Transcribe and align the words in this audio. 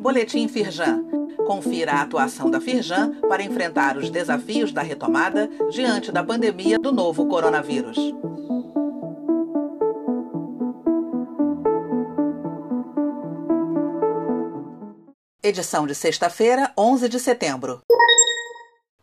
Boletim 0.00 0.48
Firjan. 0.48 1.04
Confira 1.46 1.92
a 1.92 2.02
atuação 2.02 2.50
da 2.50 2.60
Firjan 2.60 3.20
para 3.28 3.42
enfrentar 3.42 3.96
os 3.96 4.08
desafios 4.08 4.72
da 4.72 4.80
retomada 4.80 5.48
diante 5.70 6.10
da 6.10 6.24
pandemia 6.24 6.78
do 6.78 6.92
novo 6.92 7.26
coronavírus. 7.26 7.96
Edição 15.42 15.86
de 15.86 15.94
sexta-feira, 15.94 16.72
11 16.76 17.08
de 17.08 17.20
setembro. 17.20 17.80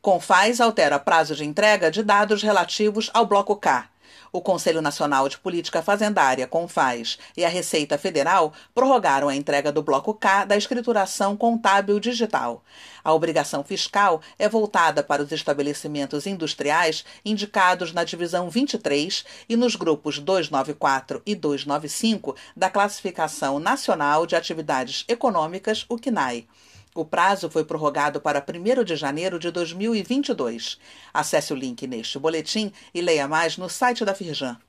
Confaz 0.02 0.60
altera 0.60 1.00
prazo 1.00 1.36
de 1.36 1.46
entrega 1.46 1.90
de 1.90 2.04
dados 2.04 2.44
relativos 2.44 3.10
ao 3.14 3.26
Bloco 3.26 3.56
K. 3.56 3.93
O 4.32 4.42
Conselho 4.42 4.82
Nacional 4.82 5.30
de 5.30 5.38
Política 5.38 5.82
Fazendária, 5.82 6.48
CONFAS, 6.48 7.18
e 7.38 7.46
a 7.46 7.50
Receita 7.50 7.98
Federal 7.98 8.54
prorrogaram 8.74 9.30
a 9.30 9.36
entrega 9.36 9.72
do 9.72 9.82
Bloco 9.82 10.14
K 10.14 10.46
da 10.46 10.58
escrituração 10.58 11.38
contábil 11.38 12.00
digital. 12.00 12.64
A 13.04 13.14
obrigação 13.14 13.64
fiscal 13.64 14.22
é 14.40 14.48
voltada 14.48 15.04
para 15.04 15.22
os 15.22 15.32
estabelecimentos 15.32 16.26
industriais 16.26 17.04
indicados 17.26 17.92
na 17.92 18.04
divisão 18.04 18.50
23 18.50 19.26
e 19.50 19.56
nos 19.56 19.76
grupos 19.76 20.20
294 20.20 21.22
e 21.26 21.36
295 21.36 22.36
da 22.56 22.70
Classificação 22.70 23.60
Nacional 23.60 24.26
de 24.26 24.36
Atividades 24.36 25.06
Econômicas, 25.08 25.86
o 25.90 25.98
CNAE. 25.98 26.48
O 26.96 27.04
prazo 27.04 27.50
foi 27.50 27.66
prorrogado 27.66 28.22
para 28.22 28.44
1 28.48 28.84
de 28.84 28.96
janeiro 28.96 29.40
de 29.40 29.50
2022. 29.50 30.80
Acesse 31.12 31.52
o 31.52 31.56
link 31.56 31.88
neste 31.88 32.20
boletim 32.20 32.72
e 32.94 33.02
leia 33.02 33.28
mais 33.28 33.58
no 33.58 33.68
site 33.68 34.06
da 34.06 34.14
Firjan. 34.14 34.60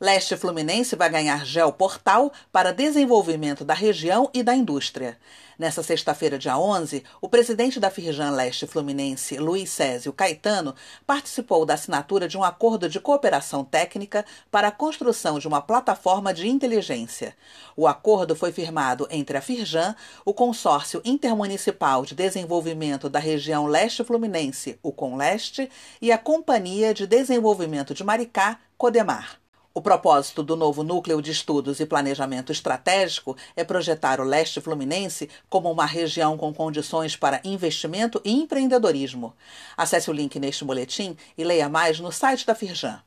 Leste 0.00 0.36
Fluminense 0.36 0.96
vai 0.96 1.08
ganhar 1.08 1.46
geoportal 1.46 2.32
para 2.50 2.72
desenvolvimento 2.72 3.64
da 3.64 3.74
região 3.74 4.28
e 4.34 4.42
da 4.42 4.54
indústria. 4.54 5.16
Nessa 5.56 5.84
sexta-feira, 5.84 6.36
dia 6.36 6.58
11, 6.58 7.04
o 7.20 7.28
presidente 7.28 7.78
da 7.78 7.88
Firjan 7.88 8.30
Leste 8.30 8.66
Fluminense, 8.66 9.36
Luiz 9.36 9.70
Césio 9.70 10.12
Caetano, 10.12 10.74
participou 11.06 11.64
da 11.64 11.74
assinatura 11.74 12.26
de 12.26 12.36
um 12.36 12.42
acordo 12.42 12.88
de 12.88 12.98
cooperação 12.98 13.64
técnica 13.64 14.24
para 14.50 14.68
a 14.68 14.72
construção 14.72 15.38
de 15.38 15.46
uma 15.46 15.62
plataforma 15.62 16.34
de 16.34 16.48
inteligência. 16.48 17.36
O 17.76 17.86
acordo 17.86 18.34
foi 18.34 18.50
firmado 18.50 19.06
entre 19.12 19.36
a 19.36 19.40
Firjan, 19.40 19.94
o 20.24 20.34
Consórcio 20.34 21.00
Intermunicipal 21.04 22.04
de 22.04 22.16
Desenvolvimento 22.16 23.08
da 23.08 23.20
Região 23.20 23.66
Leste 23.66 24.02
Fluminense, 24.02 24.76
o 24.82 24.90
CONLeste, 24.90 25.70
e 26.02 26.10
a 26.10 26.18
Companhia 26.18 26.92
de 26.92 27.06
Desenvolvimento 27.06 27.94
de 27.94 28.02
Maricá, 28.02 28.58
Codemar. 28.76 29.43
O 29.76 29.82
propósito 29.82 30.44
do 30.44 30.54
novo 30.54 30.84
Núcleo 30.84 31.20
de 31.20 31.32
Estudos 31.32 31.80
e 31.80 31.84
Planejamento 31.84 32.52
Estratégico 32.52 33.36
é 33.56 33.64
projetar 33.64 34.20
o 34.20 34.24
leste 34.24 34.60
fluminense 34.60 35.28
como 35.50 35.68
uma 35.68 35.84
região 35.84 36.38
com 36.38 36.54
condições 36.54 37.16
para 37.16 37.40
investimento 37.42 38.22
e 38.24 38.30
empreendedorismo. 38.30 39.34
Acesse 39.76 40.08
o 40.08 40.12
link 40.12 40.38
neste 40.38 40.64
boletim 40.64 41.16
e 41.36 41.42
leia 41.42 41.68
mais 41.68 41.98
no 41.98 42.12
site 42.12 42.46
da 42.46 42.54
Firjan. 42.54 43.02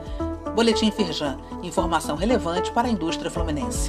Boletim 0.54 0.90
Firjan, 0.90 1.38
informação 1.62 2.16
relevante 2.16 2.70
para 2.72 2.88
a 2.88 2.90
indústria 2.90 3.30
fluminense. 3.30 3.88